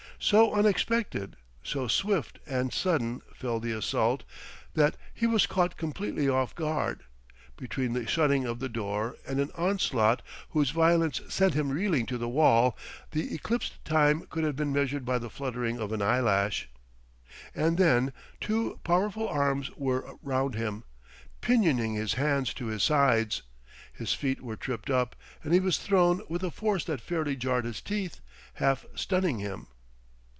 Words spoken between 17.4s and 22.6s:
And then two powerful arms were round him, pinioning his hands